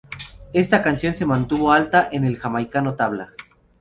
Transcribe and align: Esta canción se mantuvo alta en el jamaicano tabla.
Esta 0.53 0.81
canción 0.81 1.15
se 1.15 1.27
mantuvo 1.27 1.71
alta 1.71 2.09
en 2.11 2.23
el 2.23 2.35
jamaicano 2.39 2.95
tabla. 2.95 3.33